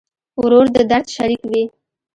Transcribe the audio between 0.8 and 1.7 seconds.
درد شریک وي.